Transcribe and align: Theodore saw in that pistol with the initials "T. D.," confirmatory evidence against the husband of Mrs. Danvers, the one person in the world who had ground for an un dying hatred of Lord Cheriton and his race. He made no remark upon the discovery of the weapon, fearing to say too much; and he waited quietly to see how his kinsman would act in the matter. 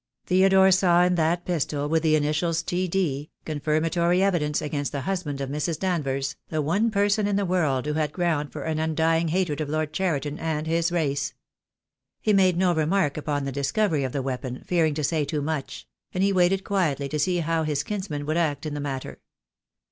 Theodore 0.25 0.71
saw 0.71 1.03
in 1.03 1.13
that 1.13 1.45
pistol 1.45 1.87
with 1.87 2.01
the 2.01 2.15
initials 2.15 2.63
"T. 2.63 2.87
D.," 2.87 3.29
confirmatory 3.45 4.23
evidence 4.23 4.59
against 4.59 4.91
the 4.91 5.01
husband 5.01 5.39
of 5.39 5.51
Mrs. 5.51 5.77
Danvers, 5.77 6.35
the 6.49 6.59
one 6.59 6.89
person 6.89 7.27
in 7.27 7.35
the 7.35 7.45
world 7.45 7.85
who 7.85 7.93
had 7.93 8.11
ground 8.11 8.51
for 8.51 8.63
an 8.63 8.79
un 8.79 8.95
dying 8.95 9.27
hatred 9.27 9.61
of 9.61 9.69
Lord 9.69 9.93
Cheriton 9.93 10.39
and 10.39 10.65
his 10.65 10.91
race. 10.91 11.35
He 12.19 12.33
made 12.33 12.57
no 12.57 12.73
remark 12.73 13.15
upon 13.15 13.43
the 13.45 13.51
discovery 13.51 14.03
of 14.03 14.11
the 14.11 14.23
weapon, 14.23 14.63
fearing 14.65 14.95
to 14.95 15.03
say 15.03 15.23
too 15.23 15.39
much; 15.43 15.87
and 16.15 16.23
he 16.23 16.33
waited 16.33 16.63
quietly 16.63 17.07
to 17.07 17.19
see 17.19 17.37
how 17.37 17.61
his 17.61 17.83
kinsman 17.83 18.25
would 18.25 18.37
act 18.37 18.65
in 18.65 18.73
the 18.73 18.79
matter. 18.79 19.21